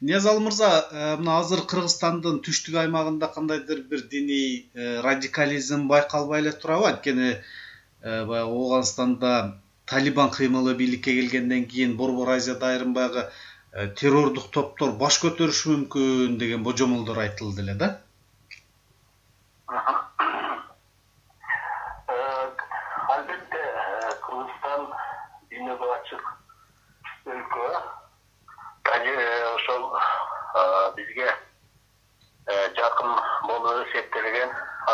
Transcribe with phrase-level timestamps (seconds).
[0.00, 0.68] ниязалы мырза
[1.20, 4.70] мына азыр кыргызстандын түштүк аймагында кандайдыр бир диний
[5.06, 6.88] радикализм байкалбай эле турабы.
[6.92, 7.36] Анткени
[8.02, 13.26] баягы ооганстанда талибан кыймылы бийликке келгенден кийин борбор азияда айрым баягы
[14.00, 17.90] террордук топтор баш көтөрүшү мүмкүн деген божомолдор айтылды эле да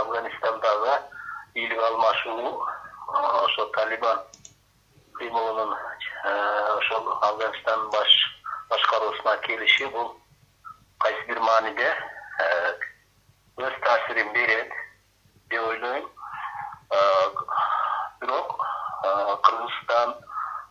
[0.07, 1.03] афганистандагы
[1.55, 2.67] бийлик алмашуу
[3.45, 4.19] ошо талибан
[5.19, 5.73] кыймылынын
[6.79, 8.13] ошол афганистандын баш
[8.71, 10.15] башкаруусуна келиши бул
[11.01, 11.91] кайсы бир мааниде
[13.57, 14.73] өз таасирин берет
[15.51, 16.09] деп ойлойм.
[18.21, 18.65] Бирок
[19.43, 20.15] кыргызстан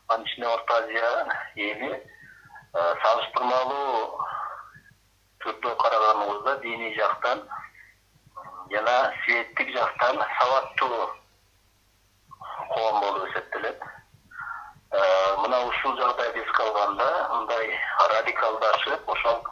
[0.08, 1.92] анын ичинде орто азия эли
[2.74, 4.20] салыштырмалуу
[5.44, 7.44] түрдө караганыбызда диний жактан
[8.72, 11.10] жана светтик жактан сабаттуу
[12.70, 13.82] коом болуп эсептелет.
[14.92, 17.80] Э, мына ушул жагдайды эске алганда мындай
[18.14, 19.44] радикалдашып ошол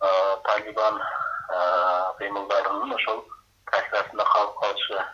[0.00, 3.24] э, талибан э, кыймылдарынын ошол
[3.70, 5.04] таасир астында калып калышы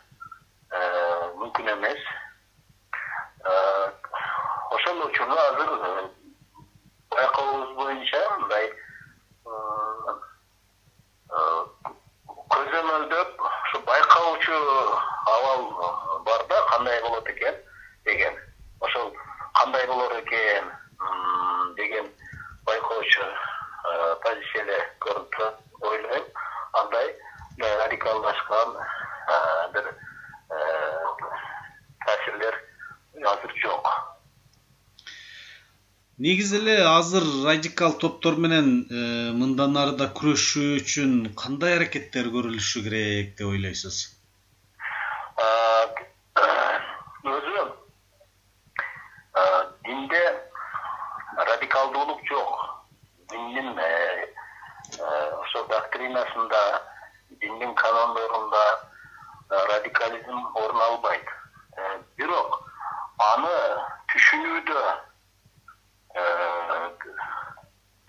[1.40, 2.02] мүмкүн эмес.
[4.70, 5.70] Ошол учурда азыр
[7.14, 8.72] байкообуз боюнча мындай
[12.55, 14.58] көзөмөлдөп ушу байкоочу
[15.34, 15.62] абал
[16.27, 17.54] бар да кандай болот экен
[18.04, 18.34] деген.
[18.80, 19.14] Ошол
[19.54, 20.64] кандай болор экен
[21.77, 22.06] деген
[22.66, 26.24] байкоочу э, позиция эле көрүнүп турат ойлойм.
[26.74, 27.16] Андай
[27.58, 30.56] радикалдашкан э, бир э,
[32.05, 32.55] таасирлер
[33.32, 33.88] азыр жок.
[36.18, 42.84] Негизи эле азыр радикал топтор менен э, мындан ары да күрөшүү үчүн кандай аракеттер көрүлүшү
[42.84, 44.05] керек деп ойлойсуз
[47.24, 47.62] өзү
[49.86, 50.22] динде
[51.74, 52.85] радикалдуулук жок.
[53.30, 54.27] Диндин э,
[54.98, 56.83] э, ошо доктринасында
[57.40, 58.90] диндин канондорунда
[59.51, 61.27] радикализм орун албайт.
[62.17, 62.61] Бирок
[63.18, 63.57] аны
[64.13, 64.83] түшүнүүдө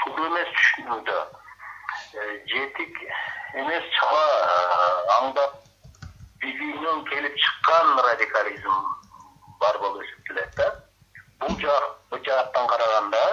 [0.04, 1.18] туура эмес түшүнүүдө
[2.54, 3.02] жетик
[3.64, 4.28] эмес чала
[5.18, 5.58] аңдап
[6.44, 8.78] бийүүнөн келип чыккан радикализм
[9.60, 10.70] бар болуп эсептелет да
[11.42, 13.26] бул жак бул жааттан караганда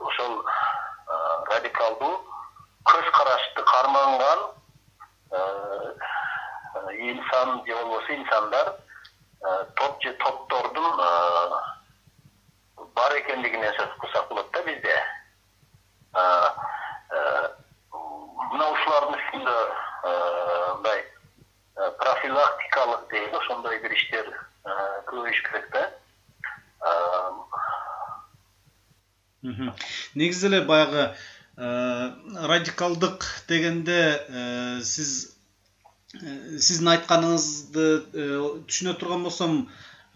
[0.00, 0.44] ошол
[1.50, 2.14] радикалдуу
[2.90, 4.40] көз карашты карманган
[7.10, 7.74] инсан же
[8.56, 8.76] инсандар
[9.76, 10.96] топ же топтордун
[12.94, 14.96] бар экендигине сөз кылсак болот да бизде.
[18.52, 19.56] Мына ушулардын үстүндө
[20.76, 21.04] мындай
[22.00, 24.32] профилактикалык дейли ошондой бир иштер
[25.10, 25.90] көбөйүш керек да.
[30.14, 31.14] Негизи эле баягы
[31.56, 35.35] радикалдык дегенде сиз
[36.58, 37.88] сиздин айтканыңызды
[38.66, 39.60] түшүнө турган болсом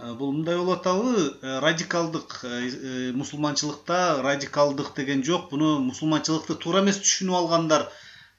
[0.01, 1.13] Э, бул мындай болуп атабы
[1.43, 5.51] э, радикалдык э, мусулманчылыкта радикалдык деген жок.
[5.53, 7.85] Муну мусулманчылыкты туура эмес түшүнүп алгандар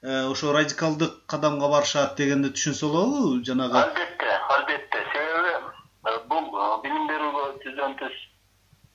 [0.02, 3.78] ошо радикалдык кадамга барышат дегенди түшүнсө болобу жанагы?
[3.78, 5.04] Албетте албетте.
[5.12, 6.50] Себеби бул
[6.82, 8.18] билим берүүгө түздөн түз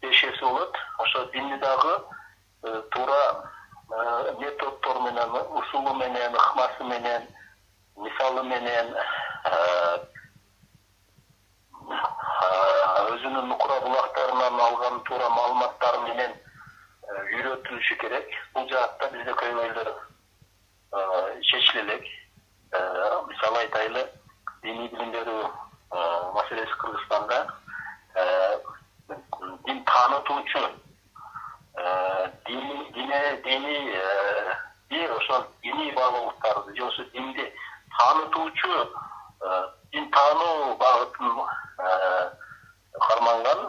[0.04, 0.76] тиешеси болот.
[1.06, 1.96] Ошо динди дагы
[2.92, 3.24] туура
[4.42, 7.32] методдор менен усулу менен ыкмасы менен
[8.04, 8.94] мисалы менен
[13.18, 18.34] өзүнүн нукура булактарынан алган туура маалыматтары менен э, үйрөтүлүшү керек.
[18.54, 21.04] Бул жаатта бизде көйгөйлөр э,
[21.50, 22.82] чечиле элек э,
[23.30, 24.04] мисалы айтайлы
[24.64, 25.44] диний билим берүү
[26.36, 27.38] маселеси кыргызстанда
[29.66, 30.64] дин таанытуучу
[38.08, 38.74] таанытуучу
[39.92, 41.32] дин таануу багытын
[43.08, 43.62] карманган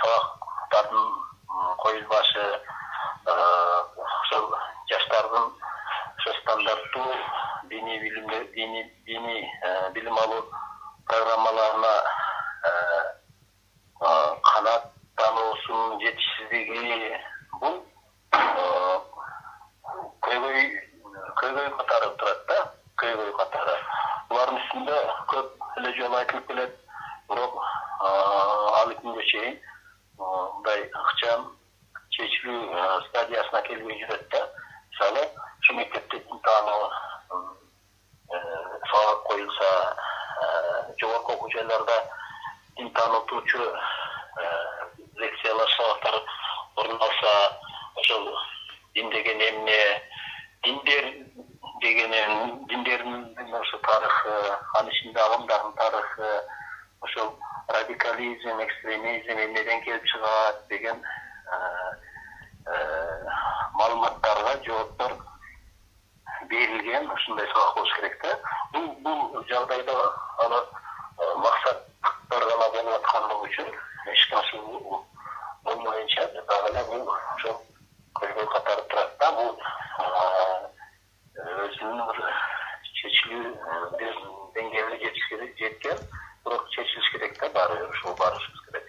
[0.00, 1.08] сабактардын
[1.82, 2.44] коюлбашы
[3.26, 4.44] ошол
[4.90, 5.50] жаштардын
[6.18, 7.10] ошо стандарттуу
[7.70, 9.42] диний билимде диний диний
[9.94, 10.44] билим алуу
[11.06, 11.94] программаларына
[14.52, 17.18] канааттануусунун жетишсиздиги
[17.58, 17.76] бул
[20.28, 20.64] көйгөй
[21.42, 22.62] көйгөй катары турат да
[23.02, 23.74] көйгөй катары
[24.30, 24.98] булардын үстүндө
[25.32, 26.74] көп эле жолу айтылып келет.
[27.30, 27.54] Бирок
[28.04, 29.56] алы күнгө чейин
[58.32, 61.02] экстремизм эмнеден келип чыгат деген
[63.74, 65.12] маалыматтарга жооптор
[66.48, 68.38] берилген ушундай сабак болуш керек да
[68.72, 69.94] бул бул жагдайда
[70.44, 70.60] аны
[71.36, 73.68] максаттар гана болуп аткандыгы үчүн
[74.12, 74.56] эч нерсе
[75.64, 77.04] болмоюнча дагы эле бул
[77.36, 77.60] ошол
[78.20, 79.52] көйгөй катары турат да бул
[81.66, 82.18] өзүнүн бир
[83.00, 83.46] чечилүү
[84.00, 84.14] бир
[84.56, 85.98] деңгээлине жеткен
[86.44, 88.86] бирок чечилиш керек да баары бир ошол барышыбыз керек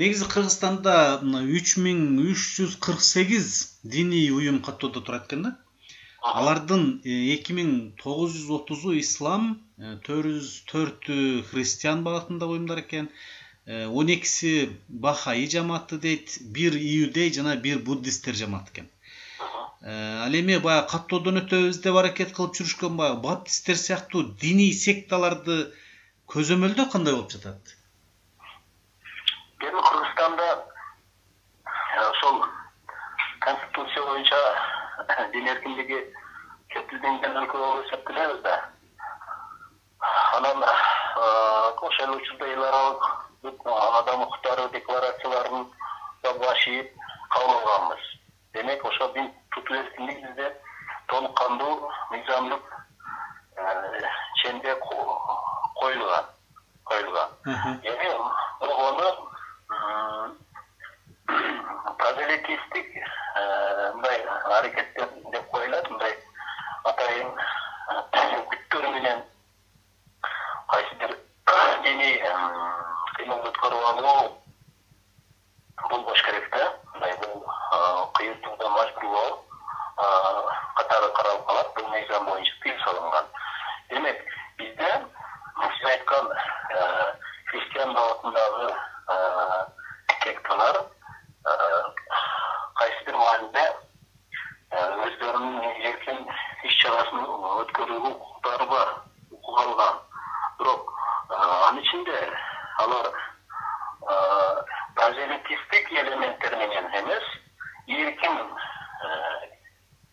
[0.00, 0.92] негизи кыргызстанда
[1.56, 3.48] үч миң үч жүз кырк сегиз
[3.94, 5.50] диний уюм каттоодо турат экен да.
[6.22, 9.50] Алардын эки миң тогуз жүз отузу ислам
[10.06, 11.16] төрт жүз төртү
[11.50, 13.10] христиан багытындагы уюмдар экен.
[14.00, 18.88] Он экиси бахаи жамааты дейт бир иудей жана бир буддисттер жамааты экен.
[19.82, 25.58] Ал эми баягы каттоодон өтөбүз деп аракет кылып жүрүшкөн баягы баптисттер сыяктуу диний секталарды
[26.36, 27.76] көзөмөлдөө кандай болуп жатат
[29.60, 30.48] эми кыргызстанда
[32.10, 32.44] ошол
[33.40, 34.36] конституция боюнча
[35.32, 36.00] дин эркиндиги
[36.72, 38.56] кепилденген өлкө болуп эсептелебиз да.
[40.36, 40.64] Анан
[41.88, 45.66] ошол учурда эл аралык адам укуктары декларацияларын
[46.40, 46.92] баш ийип
[47.30, 48.02] кабыл алганбыз.
[48.54, 50.54] Демек ошол дин тутуу эркиндиги бизде
[51.08, 52.62] толук кандуу мыйзамдык
[54.42, 54.74] ченде
[55.74, 56.26] коюлган
[56.84, 57.30] коюлган
[57.82, 58.10] эми
[58.60, 59.26] ого
[61.98, 62.86] прозелитисттик
[63.94, 66.16] мындай аракеттер деп коюлат мындай
[66.90, 67.30] атайын
[68.52, 69.22] күттөр менен
[70.72, 71.16] кайсы бир
[71.84, 72.16] диний
[73.16, 74.24] кыймыл өткөрүп алуу
[75.90, 77.44] болбош керек да мындай бул
[78.18, 79.28] кыйыртууга мажбурлоо
[80.76, 83.26] катары каралып калат бул мыйзам боюнча тыюм салынган
[83.90, 84.24] демек
[84.58, 84.90] бизде
[85.76, 86.32] сиз айткан
[87.50, 88.74] христиан багытындагы
[90.24, 90.80] секталар
[92.80, 93.64] кайсы бир маанide
[95.06, 96.20] өздөрүнүн эркин
[96.68, 97.24] иш чарасын
[97.62, 98.92] өткөрүүгө укуктары бар
[99.36, 99.98] укук алган
[100.58, 100.92] бирок
[101.36, 102.20] анын ичинде
[103.00, 104.64] алар
[104.94, 107.24] прозелитисттик элементтер менен эмес
[107.88, 108.36] эркин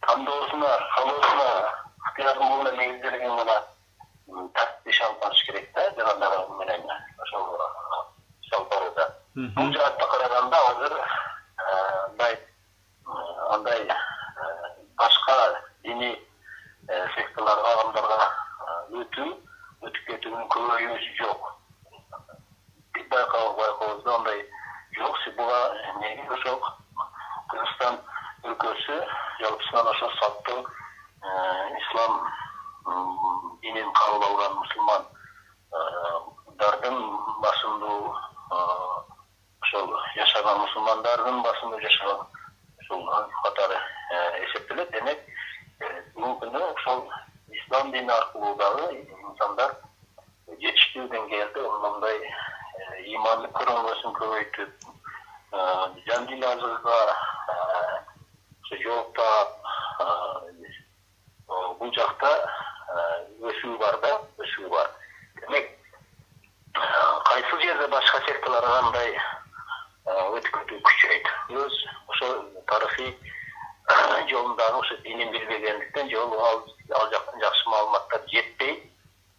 [0.01, 1.49] тандоосуна каалоосуна
[2.09, 3.57] ыктыярдуулугуна негизделген гана
[4.53, 6.81] тартип иш алып барыш керек да жарандары менен
[7.25, 7.43] ошол
[8.43, 9.05] иш алып барууда.
[9.35, 10.93] Бул жаатта караганда азыр
[12.07, 12.33] мындай
[13.49, 13.79] андай
[14.97, 15.35] башка
[15.83, 16.15] диний
[17.15, 18.19] секталарга агымдарга
[19.01, 19.29] өтүү
[19.87, 21.41] өтүп кетүүнүн көбөйүүсү жок
[22.95, 24.39] биз байкообузда андай
[24.97, 25.59] жок буга
[26.01, 26.57] негизи ошол
[27.51, 27.95] кыргызстан
[28.49, 28.95] өлкөсү
[29.41, 30.61] жалпысынан ошо салттуу
[31.81, 32.13] ислам
[33.61, 36.97] динин кабыл алган мусулмандардын
[37.45, 37.99] басымдуу
[39.61, 39.85] ошол
[40.15, 42.19] жашаган мусулмандардын басымдуу жашаган
[42.81, 43.01] ушул
[43.43, 43.77] катары
[44.45, 45.19] эсептелет демек
[46.15, 46.99] бүгүнкү күндө ошол
[47.61, 49.71] ислам дини аркылуу дагы инсандар
[51.05, 52.17] деңгээлде мындай
[53.05, 54.71] ыймандык көрөңгөсүн көбөйтүп
[56.07, 56.97] жан дин азыгыга
[58.63, 59.49] ошо жооп таап
[61.79, 62.31] бул жакта
[63.51, 64.11] өсүү бар да
[64.43, 64.89] өсүү бар.
[65.41, 65.71] Демек
[66.73, 69.09] кайсы жерде башка секталарга мындай
[70.07, 71.25] өтүп кетүү күчөйт
[71.63, 71.79] өз
[72.15, 72.33] ошо
[72.73, 73.15] тарыхый
[74.29, 78.91] жолундагы ошо динин билбегендиктен же ал жактан жакшы маалыматтар жетпей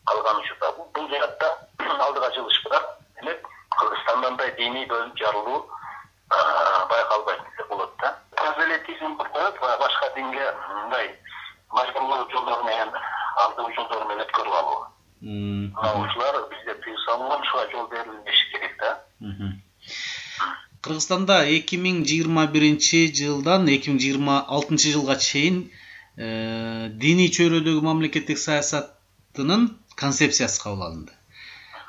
[0.07, 2.85] калган учурда бул жаатта алдыга жылыш бар
[3.21, 3.49] демек
[3.79, 5.61] кыргызстанда мындай диний бөлүнүп жарылуу
[6.91, 8.11] байкалбайт десек болот да.
[8.37, 10.45] Прозелитизм башка динге
[10.83, 11.09] мындай
[11.73, 12.93] мажбурлоо жолдору менен
[13.45, 14.81] алдоо жолдору менен өткөрүп алуу.
[16.05, 18.93] Ушулар бизде тыюу салынган ушуга жол берилбеши керек да.
[20.85, 25.65] Кыргызстанда эки миң жыйырма биринчи жылдан эки миң жыйырма алтынчы жылга чейин
[26.17, 31.18] э, диний чөйрөдөгү мамлекеттик саясатынын концепциясы кабыл алынды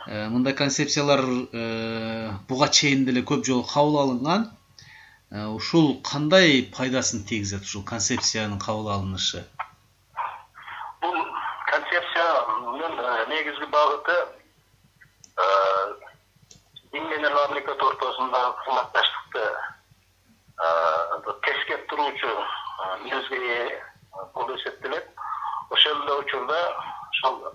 [0.08, 4.46] Э, мындай концепциялар э, буга чейин деле көп жолу кабыл алынган.
[5.29, 9.46] Э, ушул кандай пайдасын тийгизет ушул концепциянын кабыл алынышы?
[11.01, 11.18] Бул
[11.68, 14.18] концепциянын негизги багыты
[16.94, 19.46] дин менен мамлекет ортосундагы кызматташтыкты
[21.44, 22.34] тескер туруучу
[23.03, 23.84] негизгеэ
[24.34, 25.08] болуп эсептелет.
[25.70, 26.60] Ошол эле учурда
[27.12, 27.53] ошол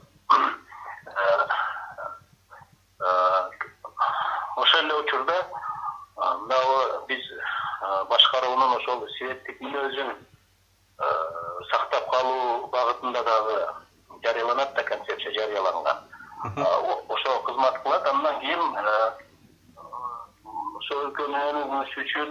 [22.15, 22.31] үчүн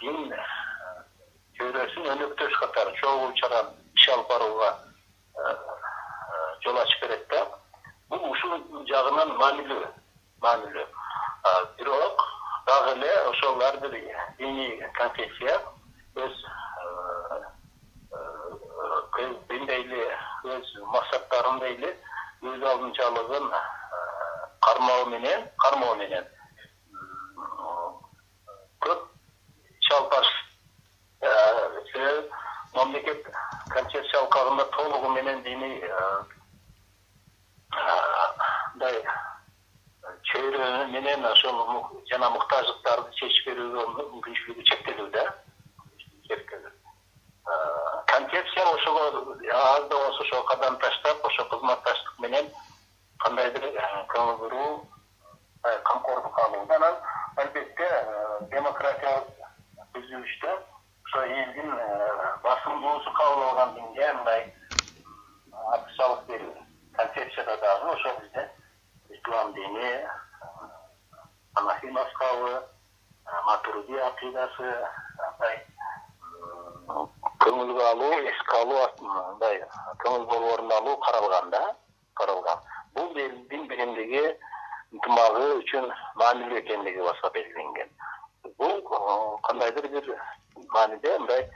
[0.00, 0.32] дин
[1.56, 3.60] чөйрөсүн өнөктөш катары чогуу чара
[3.96, 4.70] иш алып барууга
[6.64, 7.42] жол ачып берет да.
[8.08, 8.56] Бул ушул
[8.88, 9.84] жагынан маанилүү
[10.46, 10.86] маанилүү.
[11.76, 12.24] Бирок
[12.66, 14.00] дагы эле ошол ар бир
[14.38, 15.60] диний конфессия
[16.16, 16.42] өз
[19.76, 20.04] эле
[20.56, 21.96] өз максаттарын дейли
[22.42, 23.50] өз алдынчалыгын
[24.66, 26.24] кармоо менен кармоо менен
[28.84, 29.00] көп
[29.80, 30.32] иш барыш
[31.92, 32.28] себеби
[32.74, 33.26] мамлекет
[33.70, 35.82] концепция алкагында толугу менен диний
[37.74, 39.02] мындай
[40.30, 41.60] чөйрө менен ошол
[42.10, 45.24] жана муктаждыктарды чечип берүүгө мүмкүнчүлүгү чектелүү да.
[48.12, 49.00] Концепция ошого
[49.52, 52.50] аз да болсо ошого кадам таштап ошо кызматташтык менен
[53.24, 53.66] кандайдыр
[54.14, 54.72] көңүл буруу
[55.62, 56.96] камкордук алуу анан
[57.40, 57.88] албетте
[58.52, 59.28] демократиялык
[59.94, 60.50] түзүлүштө
[61.06, 61.70] ошо элдин
[62.44, 64.42] басымдуусу кабыл алган динге мындай
[65.76, 66.52] акчалык берүү
[66.98, 68.44] концепцияда дагы ошол бизде
[69.16, 69.88] ислам дини
[71.60, 72.52] анафи мазхабы
[73.46, 74.70] матуруди акыйдасы
[75.22, 75.56] мындай
[77.46, 79.62] көңүлгө алуу эске алуу мындай
[80.04, 81.64] көңүл борборун алуу каралган да
[82.20, 82.58] каралган.
[82.94, 84.24] Бул элдин биримдиги
[84.94, 85.86] ынтымагы үчүн
[86.22, 87.90] маанилүү экендиги баса белгиленген.
[88.58, 88.80] Бул
[89.46, 90.08] кандайдыр бир
[90.74, 91.48] мааниде мындай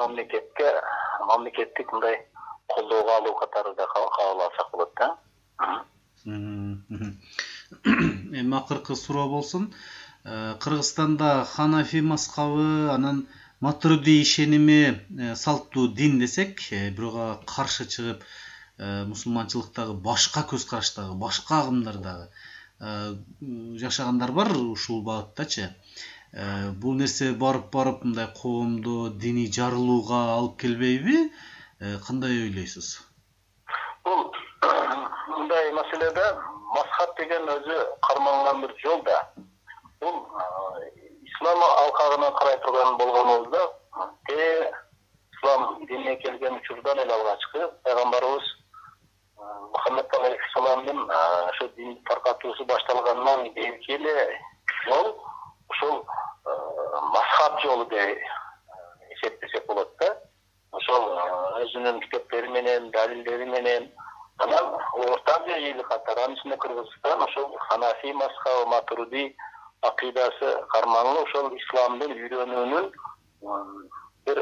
[0.00, 0.72] мамлекетке
[1.28, 2.26] мамлекеттик мындай
[2.74, 5.18] колдоого алуу катары да кабыл алсак болот да.
[8.40, 9.72] Эми акыркы суроо болсун.
[10.24, 13.26] Э, кыргызстанда ханафи мазхабы анан
[13.60, 18.24] матруди ишеними э, салттуу дин десек э, бирөөгө каршы чыгып
[18.78, 22.28] мусулманчылыктагы башка көз караштагы башка агымдар дагы
[22.80, 25.74] жашагандар бар ушул багыттачы.
[26.82, 31.32] Бул нерсе барып барып мындай коомдо диний жарылууга алып келбейби?
[32.06, 33.00] Кандай ойлойсуз?
[34.04, 34.30] Бул
[35.38, 36.26] мындай маселеде
[36.74, 39.18] мазхаб деген өзү карманган бир жол да.
[40.00, 40.20] Бул
[41.24, 43.64] ислам алкагына карай турган болгонубузда
[44.28, 48.57] ислам динине келген учурдан эле алгачкы пайгамбарыбыз
[49.72, 51.10] мухаммед алейхисаламдын
[51.50, 54.40] ошо динди таркатуусу башталгандан кийинки эле
[54.84, 55.08] жол
[55.68, 56.06] ушул
[57.12, 58.18] мазхаб жолу деп
[59.10, 60.16] эсептесек болот да.
[60.72, 61.04] Ошол
[61.62, 63.90] өзүнүн китептери менен далилдери менен
[64.38, 69.36] анан орто азия эли катары анын ичинде кыргызстан ошол ханафи мазхабы матруди
[69.80, 72.92] акыйдасы карманлуу ошол исламдын үйрөнүүнүн
[74.26, 74.38] бир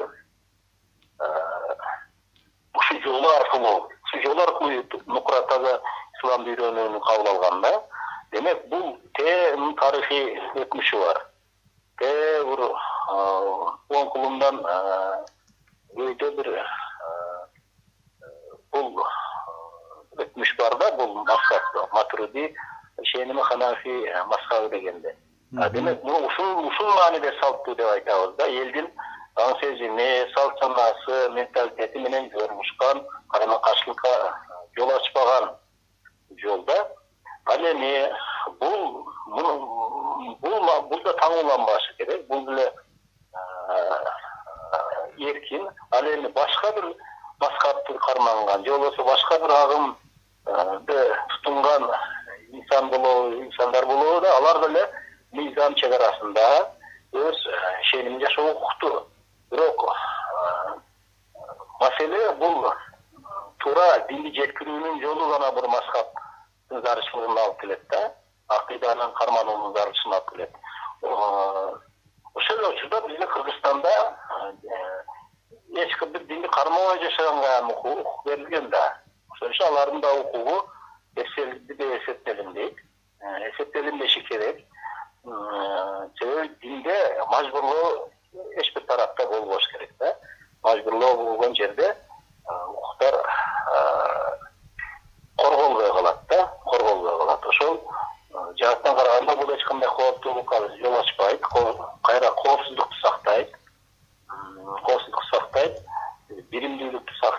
[2.74, 3.88] ушул жолу аркылуу
[4.36, 5.80] жол аркылуу нукура таза
[6.18, 7.72] исламды үйрөнүүнү кабыл алган да.
[8.32, 11.20] Демек бул тээ тарыхый өтмүшү бар.
[11.98, 12.60] Тээ бир
[13.88, 14.60] он кылымдан
[15.96, 16.50] өйдө бир
[18.72, 19.04] бул
[20.18, 22.54] өтмүш бар да бул максат матруди
[23.02, 25.16] ишеними ханафи мазхабы дегенде.
[25.72, 28.90] Демек ушул ушул мааниде салттуу деп айтабыз да элдин
[29.36, 34.12] аң сезими салт санаасы менталитети менен жормушкан карама каршылыкка
[34.76, 35.50] жол ачпаган
[36.42, 36.76] жол да
[37.52, 38.10] ал эми
[38.60, 42.26] бул бул бул да таңууланбашы керек.
[42.28, 42.72] Бул деле
[45.18, 45.68] эркин.
[45.90, 46.94] Ал эми башка бир
[47.40, 51.90] мазхабты карманган же болбосо башка бир агымды тутунган
[52.52, 54.88] инсан болобу инсандар болобу да алар деле
[55.32, 56.70] мыйзам чек арасында
[57.12, 57.36] өз
[57.82, 59.06] ишенимин жашоого укуктуу
[59.50, 60.78] бирок э,
[61.80, 62.70] маселе бул
[63.62, 68.02] туура динди жеткирүүнүн жолу гана бир мазхабтын зарылчылыгына алып келет да
[68.58, 70.52] акыйданын кармануунун зарылчылыгына алып келет.
[71.02, 71.08] Э,
[72.34, 73.94] ошол эле учурда бизде кыргызстанда
[75.84, 78.84] эч бир динди кармабай жашаганга укук берилген да.
[79.30, 80.56] Ошон үчүн алардын да укугу
[81.16, 82.76] эсселди деп эсептелинбейт.
[83.52, 84.64] Эсептелинбеши керек.
[86.18, 88.10] Себеби динде мажбурлоо
[88.56, 90.14] эч бир тарапта болбош керек да.
[90.62, 91.96] Мажбурлоо болгон жерде
[92.68, 93.14] укуктар
[95.36, 97.80] корголбой калат да корголбой калат ошол
[98.58, 101.42] жааттан караганда бул эч кандай кооптуулукка жол ачпайт
[102.02, 103.56] кайра коопсуздукту сактайт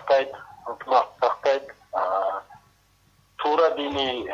[0.08, 0.32] сактайт
[0.66, 1.74] ынтымакты сактайт
[3.36, 4.28] туура диний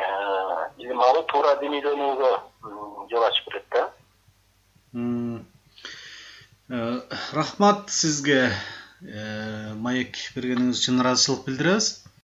[0.77, 2.31] илим алып туура динийдөнүүгө
[3.11, 3.83] жол ачып берет да
[7.55, 8.51] рахмат сизге.
[9.79, 11.87] Маек бергениңиз үчүн ыраазычылык билдиребиз